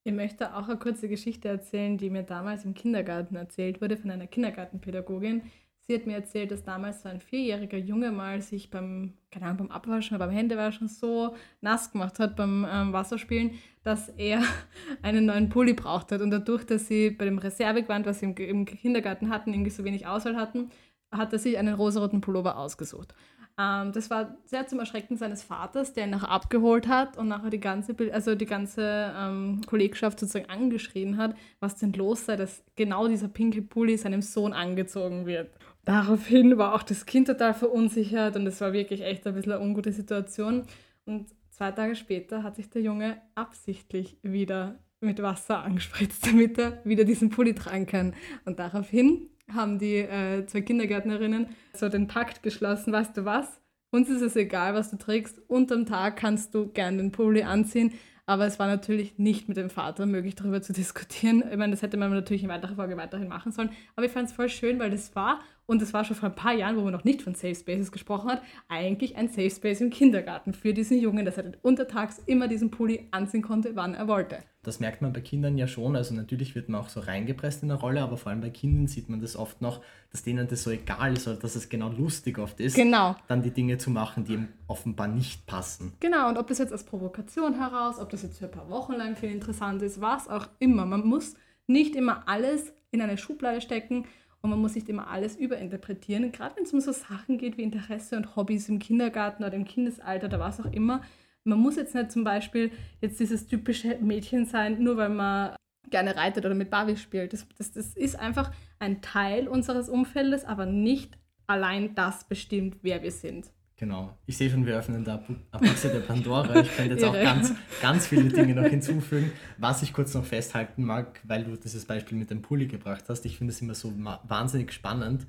[0.04, 4.10] Ich möchte auch eine kurze Geschichte erzählen, die mir damals im Kindergarten erzählt wurde von
[4.10, 5.42] einer Kindergartenpädagogin.
[5.86, 9.68] Sie hat mir erzählt, dass damals so ein vierjähriger Junge mal sich beim, keine Ahnung,
[9.68, 14.42] beim Abwaschen oder beim Händewaschen so nass gemacht hat beim ähm, Wasserspielen, dass er
[15.02, 16.20] einen neuen Pulli braucht hat.
[16.20, 19.84] Und dadurch, dass sie bei dem Reservegewand, was sie im, im Kindergarten hatten, irgendwie so
[19.84, 20.70] wenig Auswahl hatten,
[21.10, 23.14] hat er sich einen rosaroten Pullover ausgesucht.
[23.58, 27.50] Ähm, das war sehr zum Erschrecken seines Vaters, der ihn nachher abgeholt hat und nachher
[27.50, 32.62] die ganze, also die ganze ähm, Kollegschaft sozusagen angeschrien hat, was denn los sei, dass
[32.76, 35.50] genau dieser pinke Pulli seinem Sohn angezogen wird.
[35.84, 39.62] Daraufhin war auch das Kind total verunsichert und es war wirklich echt ein bisschen eine
[39.62, 40.64] ungute Situation.
[41.04, 46.80] Und zwei Tage später hat sich der Junge absichtlich wieder mit Wasser angespritzt, damit er
[46.84, 48.14] wieder diesen Pulli tragen kann.
[48.44, 53.60] Und daraufhin haben die äh, zwei Kindergärtnerinnen so den Pakt geschlossen, weißt du was?
[53.90, 55.40] Uns ist es egal, was du trägst.
[55.48, 57.92] Unterm Tag kannst du gern den Pulli anziehen.
[58.26, 61.42] Aber es war natürlich nicht mit dem Vater möglich, darüber zu diskutieren.
[61.50, 63.70] Ich meine, das hätte man natürlich in weiterer Folge weiterhin machen sollen.
[63.96, 66.34] Aber ich fand es voll schön, weil das war und das war schon vor ein
[66.34, 69.82] paar Jahren, wo man noch nicht von Safe Spaces gesprochen hat, eigentlich ein Safe Space
[69.82, 74.08] im Kindergarten für diesen Jungen, dass er untertags immer diesen Pulli anziehen konnte, wann er
[74.08, 74.38] wollte.
[74.68, 75.96] Das merkt man bei Kindern ja schon.
[75.96, 78.86] Also natürlich wird man auch so reingepresst in eine Rolle, aber vor allem bei Kindern
[78.86, 79.80] sieht man das oft noch,
[80.12, 83.16] dass denen das so egal ist oder dass es genau lustig oft ist, genau.
[83.26, 85.94] dann die Dinge zu machen, die ihm offenbar nicht passen.
[86.00, 88.92] Genau, und ob das jetzt als Provokation heraus, ob das jetzt für ein paar Wochen
[88.92, 90.84] lang viel interessant ist, was auch immer.
[90.84, 91.34] Man muss
[91.66, 94.04] nicht immer alles in eine Schublade stecken
[94.42, 96.30] und man muss nicht immer alles überinterpretieren.
[96.30, 99.64] gerade wenn es um so Sachen geht wie Interesse und Hobbys im Kindergarten oder im
[99.64, 101.02] Kindesalter oder was auch immer.
[101.44, 102.70] Man muss jetzt nicht zum Beispiel
[103.00, 105.56] jetzt dieses typische Mädchen sein, nur weil man
[105.90, 107.32] gerne reitet oder mit Barbie spielt.
[107.32, 113.02] Das, das, das ist einfach ein Teil unseres Umfeldes, aber nicht allein das bestimmt, wer
[113.02, 113.50] wir sind.
[113.78, 114.18] Genau.
[114.26, 115.24] Ich sehe schon, wir öffnen da
[115.60, 116.60] Büchse der Pandora.
[116.60, 119.30] Ich könnte jetzt auch ganz, ganz viele Dinge noch hinzufügen.
[119.56, 123.24] Was ich kurz noch festhalten mag, weil du dieses Beispiel mit dem Pulli gebracht hast,
[123.24, 125.28] ich finde es immer so wahnsinnig spannend,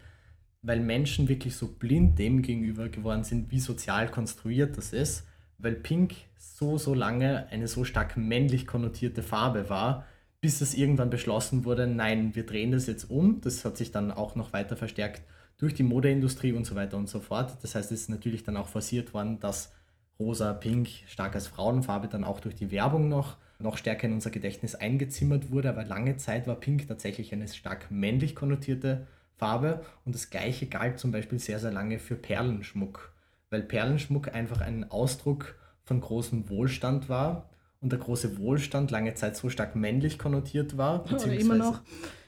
[0.64, 5.28] weil Menschen wirklich so blind dem gegenüber geworden sind, wie sozial konstruiert das ist,
[5.60, 10.06] weil Pink so, so lange eine so stark männlich konnotierte Farbe war,
[10.42, 13.42] bis es irgendwann beschlossen wurde, nein, wir drehen das jetzt um.
[13.42, 15.22] Das hat sich dann auch noch weiter verstärkt
[15.58, 17.58] durch die Modeindustrie und so weiter und so fort.
[17.62, 19.74] Das heißt, es ist natürlich dann auch forciert worden, dass
[20.18, 24.32] rosa, pink, stark als Frauenfarbe dann auch durch die Werbung noch, noch stärker in unser
[24.32, 25.70] Gedächtnis eingezimmert wurde.
[25.70, 31.00] Aber lange Zeit war pink tatsächlich eine stark männlich konnotierte Farbe und das gleiche galt
[31.00, 33.14] zum Beispiel sehr, sehr lange für Perlenschmuck,
[33.50, 37.50] weil Perlenschmuck einfach ein Ausdruck von großem Wohlstand war
[37.82, 41.04] und der große Wohlstand lange Zeit so stark männlich konnotiert war.
[41.04, 41.82] Beziehungsweise, immer noch.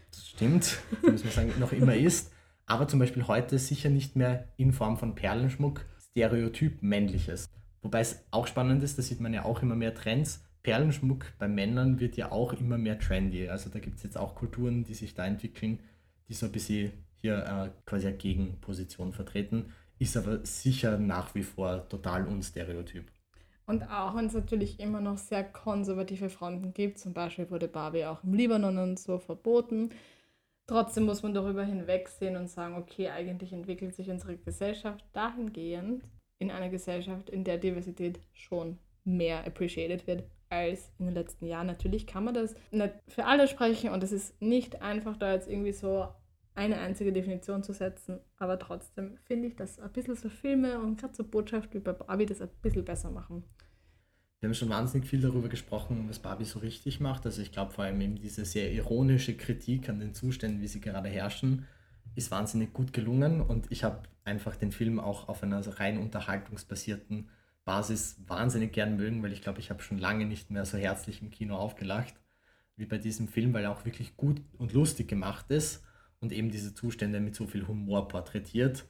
[0.09, 2.31] Das stimmt, muss man sagen, noch immer ist
[2.71, 7.49] aber zum Beispiel heute sicher nicht mehr in Form von Perlenschmuck stereotyp männliches.
[7.81, 10.41] Wobei es auch spannend ist, da sieht man ja auch immer mehr Trends.
[10.63, 13.49] Perlenschmuck bei Männern wird ja auch immer mehr trendy.
[13.49, 15.79] Also da gibt es jetzt auch Kulturen, die sich da entwickeln,
[16.29, 21.43] die so ein bisschen hier äh, quasi eine Gegenposition vertreten, ist aber sicher nach wie
[21.43, 23.05] vor total unstereotyp.
[23.67, 28.05] Und auch wenn es natürlich immer noch sehr konservative Fronten gibt, zum Beispiel wurde Barbie
[28.05, 29.91] auch im Libanon und so verboten,
[30.65, 36.03] trotzdem muss man darüber hinwegsehen und sagen, okay, eigentlich entwickelt sich unsere Gesellschaft dahingehend
[36.39, 41.67] in einer Gesellschaft, in der Diversität schon mehr appreciated wird als in den letzten Jahren.
[41.67, 45.47] Natürlich kann man das nicht für alle sprechen und es ist nicht einfach, da jetzt
[45.47, 46.07] irgendwie so
[46.53, 50.99] eine einzige Definition zu setzen, aber trotzdem finde ich, dass ein bisschen so Filme und
[50.99, 53.43] gerade so Botschaft wie bei Barbie das ein bisschen besser machen.
[54.39, 57.25] Wir haben schon wahnsinnig viel darüber gesprochen, was Barbie so richtig macht.
[57.25, 60.81] Also ich glaube vor allem eben diese sehr ironische Kritik an den Zuständen, wie sie
[60.81, 61.67] gerade herrschen,
[62.15, 67.29] ist wahnsinnig gut gelungen und ich habe einfach den Film auch auf einer rein unterhaltungsbasierten
[67.63, 71.21] Basis wahnsinnig gern mögen, weil ich glaube, ich habe schon lange nicht mehr so herzlich
[71.21, 72.15] im Kino aufgelacht
[72.75, 75.83] wie bei diesem Film, weil er auch wirklich gut und lustig gemacht ist
[76.21, 78.85] und eben diese Zustände mit so viel Humor porträtiert,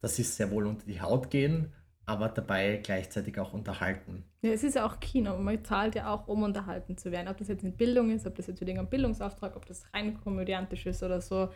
[0.00, 1.72] dass sie sehr wohl unter die Haut gehen,
[2.06, 4.24] aber dabei gleichzeitig auch unterhalten.
[4.42, 5.38] Ja, es ist ja auch Kino.
[5.38, 7.28] Man zahlt ja auch, um unterhalten zu werden.
[7.28, 10.20] Ob das jetzt in Bildung ist, ob das jetzt für den Bildungsauftrag, ob das rein
[10.20, 11.48] komödiantisch ist oder so.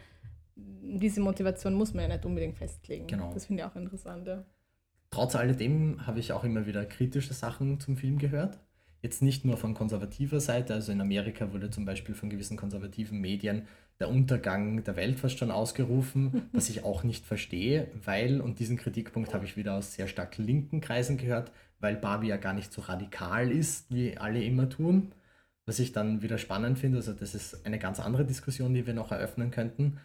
[0.57, 3.07] Diese Motivation muss man ja nicht unbedingt festlegen.
[3.07, 3.33] Genau.
[3.35, 4.27] Das finde ich auch interessant.
[4.27, 4.45] Ja.
[5.11, 8.59] Trotz alledem habe ich auch immer wieder kritische Sachen zum Film gehört.
[9.03, 13.21] Jetzt nicht nur von konservativer Seite, also in Amerika wurde zum Beispiel von gewissen konservativen
[13.21, 13.69] Medien
[14.01, 18.77] der Untergang der Welt fast schon ausgerufen, was ich auch nicht verstehe, weil, und diesen
[18.77, 22.73] Kritikpunkt habe ich wieder aus sehr stark linken Kreisen gehört, weil Barbie ja gar nicht
[22.73, 25.13] so radikal ist, wie alle immer tun.
[25.67, 28.95] Was ich dann wieder spannend finde, also das ist eine ganz andere Diskussion, die wir
[28.95, 29.99] noch eröffnen könnten.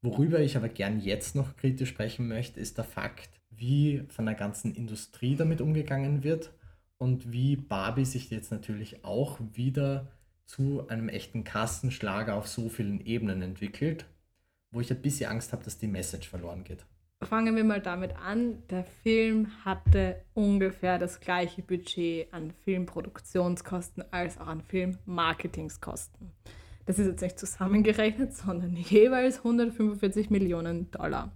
[0.00, 4.36] Worüber ich aber gern jetzt noch kritisch sprechen möchte, ist der Fakt, wie von der
[4.36, 6.52] ganzen Industrie damit umgegangen wird
[6.98, 10.06] und wie Barbie sich jetzt natürlich auch wieder
[10.48, 14.06] zu einem echten Kassenschlager auf so vielen Ebenen entwickelt,
[14.70, 16.86] wo ich ein bisschen Angst habe, dass die Message verloren geht.
[17.20, 18.62] Fangen wir mal damit an.
[18.70, 26.30] Der Film hatte ungefähr das gleiche Budget an Filmproduktionskosten als auch an Filmmarketingskosten.
[26.86, 31.30] Das ist jetzt nicht zusammengerechnet, sondern jeweils 145 Millionen Dollar.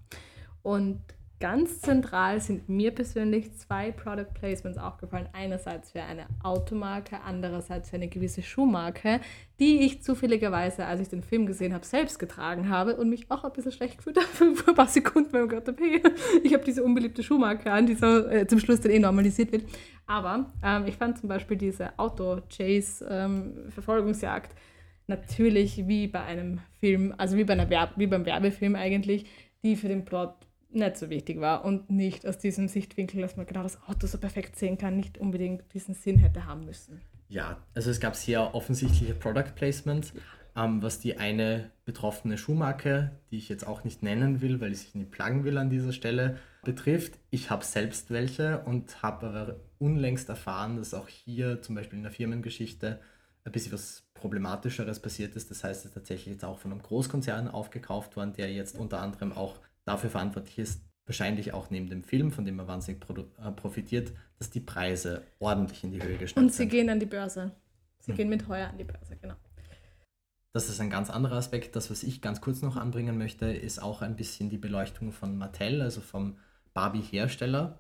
[0.62, 1.02] Und
[1.42, 5.28] Ganz zentral sind mir persönlich zwei Product Placements aufgefallen.
[5.32, 9.20] Einerseits für eine Automarke, andererseits für eine gewisse Schuhmarke,
[9.58, 13.42] die ich zufälligerweise, als ich den Film gesehen habe, selbst getragen habe und mich auch
[13.42, 16.00] ein bisschen schlecht gefühlt habe für ein paar Sekunden, weil ich gedacht hey,
[16.44, 19.64] ich habe diese unbeliebte Schuhmarke an, die so äh, zum Schluss dann eh normalisiert wird.
[20.06, 24.58] Aber ähm, ich fand zum Beispiel diese Auto-Chase-Verfolgungsjagd ähm,
[25.08, 29.26] natürlich wie bei einem Film, also wie, bei einer Werb wie beim Werbefilm eigentlich,
[29.64, 30.36] die für den Plot
[30.74, 34.18] nicht so wichtig war und nicht aus diesem Sichtwinkel, dass man genau das Auto so
[34.18, 37.00] perfekt sehen kann, nicht unbedingt diesen Sinn hätte haben müssen.
[37.28, 40.12] Ja, also es gab sehr offensichtliche Product Placements,
[40.54, 44.80] ähm, was die eine betroffene Schuhmarke, die ich jetzt auch nicht nennen will, weil ich
[44.80, 47.18] sich nicht plagen will an dieser Stelle, betrifft.
[47.30, 52.04] Ich habe selbst welche und habe aber unlängst erfahren, dass auch hier zum Beispiel in
[52.04, 53.00] der Firmengeschichte
[53.44, 55.50] ein bisschen was Problematischeres passiert ist.
[55.50, 59.00] Das heißt, es ist tatsächlich jetzt auch von einem Großkonzern aufgekauft worden, der jetzt unter
[59.00, 63.50] anderem auch dafür verantwortlich ist, wahrscheinlich auch neben dem Film, von dem er wahnsinnig äh,
[63.52, 66.64] profitiert, dass die Preise ordentlich in die Höhe gestanden sind.
[66.64, 67.52] Und sie gehen an die Börse.
[67.98, 68.16] Sie hm.
[68.16, 69.34] gehen mit heuer an die Börse, genau.
[70.52, 71.76] Das ist ein ganz anderer Aspekt.
[71.76, 75.38] Das, was ich ganz kurz noch anbringen möchte, ist auch ein bisschen die Beleuchtung von
[75.38, 76.36] Mattel, also vom
[76.74, 77.78] Barbie-Hersteller.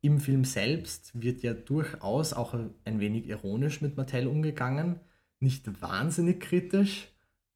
[0.00, 5.00] Im Film selbst wird ja durchaus auch ein wenig ironisch mit Mattel umgegangen.
[5.40, 7.08] Nicht wahnsinnig kritisch,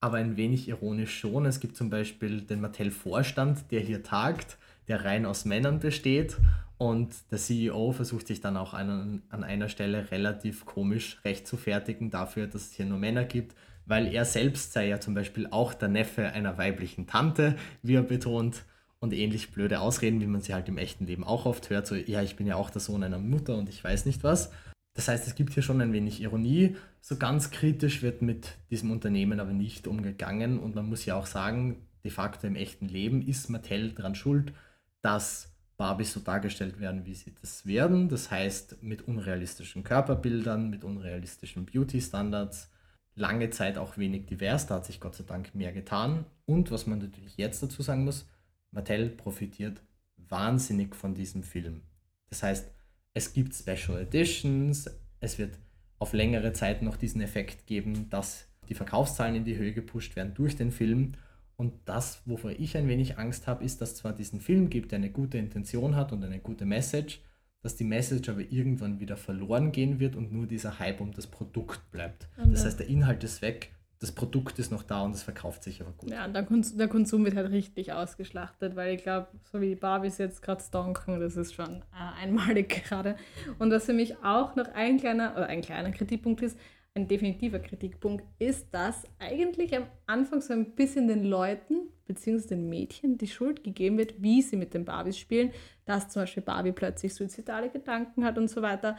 [0.02, 1.46] aber ein wenig ironisch schon.
[1.46, 6.36] Es gibt zum Beispiel den Mattel-Vorstand, der hier tagt, der rein aus Männern besteht.
[6.76, 12.48] Und der CEO versucht sich dann auch an, an einer Stelle relativ komisch rechtfertigen dafür,
[12.48, 13.54] dass es hier nur Männer gibt,
[13.86, 18.02] weil er selbst sei ja zum Beispiel auch der Neffe einer weiblichen Tante, wie er
[18.02, 18.64] betont.
[18.98, 21.94] Und ähnlich blöde Ausreden, wie man sie halt im echten Leben auch oft hört, so,
[21.94, 24.50] ja, ich bin ja auch der Sohn einer Mutter und ich weiß nicht was.
[24.94, 26.76] Das heißt, es gibt hier schon ein wenig Ironie.
[27.00, 30.58] So ganz kritisch wird mit diesem Unternehmen aber nicht umgegangen.
[30.58, 34.52] Und man muss ja auch sagen, de facto im echten Leben ist Mattel daran schuld,
[35.00, 38.08] dass Barbies so dargestellt werden, wie sie das werden.
[38.08, 42.70] Das heißt, mit unrealistischen Körperbildern, mit unrealistischen Beauty-Standards.
[43.14, 46.24] Lange Zeit auch wenig divers, da hat sich Gott sei Dank mehr getan.
[46.46, 48.26] Und was man natürlich jetzt dazu sagen muss,
[48.70, 49.82] Mattel profitiert
[50.16, 51.82] wahnsinnig von diesem Film.
[52.30, 52.70] Das heißt,
[53.14, 55.58] es gibt Special Editions, es wird
[55.98, 60.34] auf längere Zeit noch diesen Effekt geben, dass die Verkaufszahlen in die Höhe gepusht werden
[60.34, 61.12] durch den Film.
[61.56, 64.98] Und das, wovor ich ein wenig Angst habe, ist, dass zwar diesen Film gibt, der
[64.98, 67.20] eine gute Intention hat und eine gute Message,
[67.60, 71.28] dass die Message aber irgendwann wieder verloren gehen wird und nur dieser Hype um das
[71.28, 72.28] Produkt bleibt.
[72.36, 73.72] Und das heißt, der Inhalt ist weg,
[74.02, 76.10] das Produkt ist noch da und es verkauft sich aber gut.
[76.10, 80.18] Ja, und der, Konsum, wird halt richtig ausgeschlachtet, weil ich glaube, so wie die Barbies
[80.18, 83.14] jetzt gerade stonken, das ist schon äh, einmalig gerade.
[83.60, 86.58] Und was für mich auch noch ein kleiner, oder ein kleiner Kritikpunkt ist,
[86.94, 92.68] ein definitiver Kritikpunkt, ist, dass eigentlich am Anfang so ein bisschen den Leuten, beziehungsweise den
[92.68, 95.52] Mädchen, die Schuld gegeben wird, wie sie mit den Barbies spielen,
[95.84, 98.96] dass zum Beispiel Barbie plötzlich suizidale Gedanken hat und so weiter,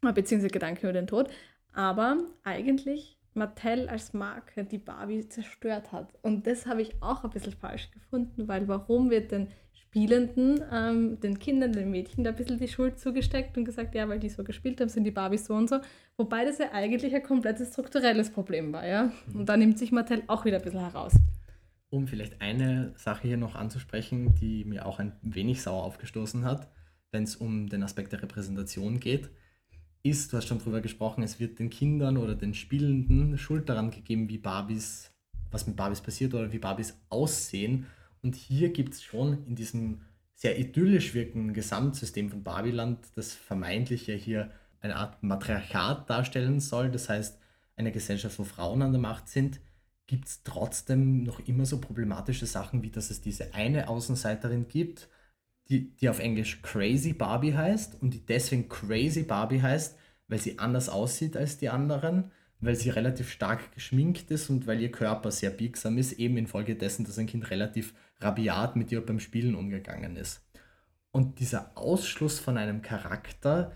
[0.00, 1.28] beziehungsweise Gedanken über den Tod.
[1.72, 6.12] Aber eigentlich Mattel als Marke die Barbie zerstört hat.
[6.22, 11.20] Und das habe ich auch ein bisschen falsch gefunden, weil warum wird den Spielenden, ähm,
[11.20, 14.28] den Kindern, den Mädchen da ein bisschen die Schuld zugesteckt und gesagt, ja, weil die
[14.28, 15.80] so gespielt haben, sind die Barbies so und so.
[16.16, 19.12] Wobei das ja eigentlich ein komplettes strukturelles Problem war, ja.
[19.26, 19.40] Mhm.
[19.40, 21.14] Und da nimmt sich Mattel auch wieder ein bisschen heraus.
[21.90, 26.70] Um vielleicht eine Sache hier noch anzusprechen, die mir auch ein wenig sauer aufgestoßen hat,
[27.10, 29.30] wenn es um den Aspekt der Repräsentation geht
[30.02, 33.90] ist, du hast schon drüber gesprochen, es wird den Kindern oder den Spielenden Schuld daran
[33.90, 35.12] gegeben, wie Barbies,
[35.50, 37.86] was mit Barbies passiert oder wie Barbies aussehen.
[38.22, 40.00] Und hier gibt es schon in diesem
[40.34, 46.90] sehr idyllisch wirkenden Gesamtsystem von Barbiland, das vermeintlich ja hier eine Art Matriarchat darstellen soll,
[46.90, 47.38] das heißt
[47.76, 49.60] eine Gesellschaft, wo Frauen an der Macht sind,
[50.08, 55.08] gibt es trotzdem noch immer so problematische Sachen, wie dass es diese eine Außenseiterin gibt,
[55.72, 59.96] die, die auf Englisch Crazy Barbie heißt und die deswegen Crazy Barbie heißt,
[60.28, 62.30] weil sie anders aussieht als die anderen,
[62.60, 67.06] weil sie relativ stark geschminkt ist und weil ihr Körper sehr biegsam ist, eben infolgedessen,
[67.06, 70.42] dass ein Kind relativ rabiat mit ihr beim Spielen umgegangen ist.
[71.10, 73.74] Und dieser Ausschluss von einem Charakter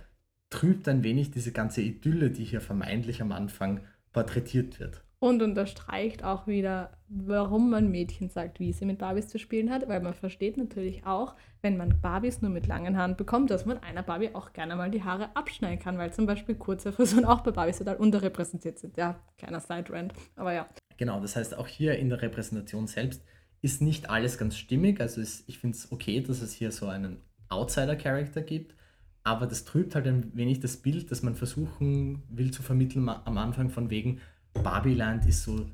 [0.50, 3.80] trübt ein wenig diese ganze Idylle, die hier vermeintlich am Anfang
[4.12, 5.02] porträtiert wird.
[5.18, 9.88] Und unterstreicht auch wieder, warum man Mädchen sagt, wie sie mit Barbies zu spielen hat,
[9.88, 13.78] weil man versteht natürlich auch, wenn man Barbies nur mit langen Haaren bekommt, dass man
[13.78, 17.40] einer Barbie auch gerne mal die Haare abschneiden kann, weil zum Beispiel kurze Frisuren auch
[17.40, 18.98] bei Barbies total unterrepräsentiert sind.
[18.98, 20.66] Ja, kleiner Side-Rant, aber ja.
[20.98, 23.22] Genau, das heißt auch hier in der Repräsentation selbst
[23.62, 25.00] ist nicht alles ganz stimmig.
[25.00, 28.74] Also ist, ich finde es okay, dass es hier so einen Outsider-Charakter gibt,
[29.22, 33.38] aber das trübt halt ein wenig das Bild, das man versuchen will zu vermitteln am
[33.38, 34.20] Anfang von wegen,
[34.62, 35.66] Babyland ist so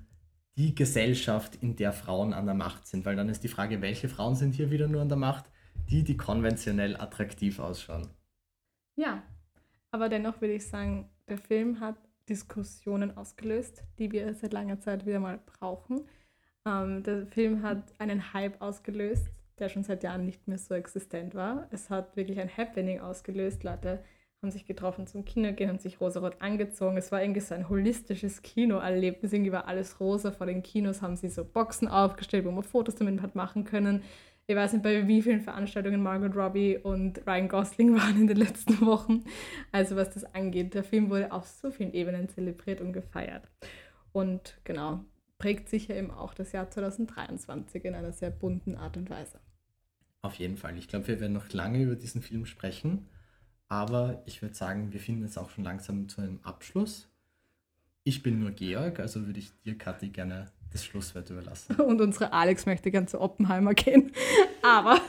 [0.56, 4.08] die Gesellschaft, in der Frauen an der Macht sind, weil dann ist die Frage, welche
[4.08, 5.46] Frauen sind hier wieder nur an der Macht?
[5.90, 8.08] Die, die konventionell attraktiv ausschauen.
[8.96, 9.22] Ja,
[9.90, 11.96] aber dennoch würde ich sagen, der Film hat
[12.28, 16.02] Diskussionen ausgelöst, die wir seit langer Zeit wieder mal brauchen.
[16.66, 19.26] Ähm, der Film hat einen Hype ausgelöst,
[19.58, 21.66] der schon seit Jahren nicht mehr so existent war.
[21.70, 23.64] Es hat wirklich ein Happening ausgelöst.
[23.64, 24.02] Leute
[24.42, 26.96] haben sich getroffen zum Kino gehen, haben sich rosarot angezogen.
[26.96, 29.32] Es war irgendwie so ein holistisches Kinoerlebnis.
[29.32, 30.32] Irgendwie war alles rosa.
[30.32, 34.02] Vor den Kinos haben sie so Boxen aufgestellt, wo man Fotos damit hat machen können.
[34.48, 38.36] Ich weiß nicht, bei wie vielen Veranstaltungen Margot Robbie und Ryan Gosling waren in den
[38.36, 39.22] letzten Wochen.
[39.70, 43.48] Also was das angeht, der Film wurde auf so vielen Ebenen zelebriert und gefeiert.
[44.10, 45.04] Und genau,
[45.38, 49.38] prägt sicher eben auch das Jahr 2023 in einer sehr bunten Art und Weise.
[50.20, 50.76] Auf jeden Fall.
[50.78, 53.08] Ich glaube, wir werden noch lange über diesen Film sprechen.
[53.72, 57.08] Aber ich würde sagen, wir finden es auch schon langsam zu einem Abschluss.
[58.04, 61.76] Ich bin nur Georg, also würde ich dir, Kathi, gerne das Schlusswort überlassen.
[61.80, 64.12] Und unsere Alex möchte gerne zu Oppenheimer gehen.
[64.62, 65.00] Aber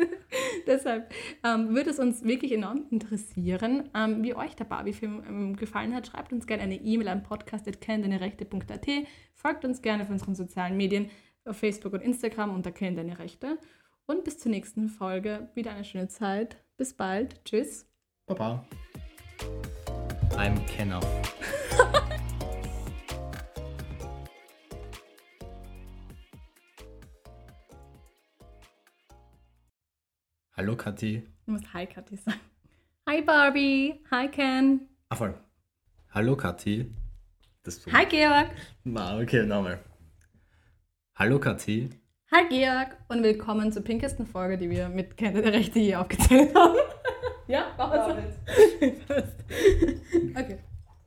[0.66, 1.12] deshalb
[1.44, 6.06] ähm, würde es uns wirklich enorm interessieren, ähm, wie euch der Barbie-Film ähm, gefallen hat.
[6.06, 8.86] Schreibt uns gerne eine E-Mail an podcast.kennendeine-rechte.at.
[9.34, 11.10] Folgt uns gerne auf unseren sozialen Medien,
[11.44, 13.58] auf Facebook und Instagram unter Kenn deine Rechte.
[14.06, 15.50] Und bis zur nächsten Folge.
[15.54, 16.56] Wieder eine schöne Zeit.
[16.78, 17.44] Bis bald.
[17.44, 17.87] Tschüss.
[18.28, 18.62] Baba.
[20.36, 21.00] I'm Kenner.
[30.56, 31.22] Hallo Kathi.
[31.46, 32.40] Du musst Hi Kathi sagen.
[33.08, 34.04] Hi Barbie.
[34.10, 34.88] Hi Ken.
[35.08, 35.32] Ah, voll.
[36.10, 36.92] Hallo Kathi.
[37.92, 38.48] Hi Georg.
[38.84, 39.78] Na, okay, nochmal.
[41.14, 41.88] Hallo Kathi.
[42.30, 46.54] Hi Georg und willkommen zur pinkesten Folge, die wir mit Ken der Rechte hier aufgezählt
[46.54, 46.76] haben.
[47.48, 48.34] Ja, mach es.
[50.38, 50.58] okay.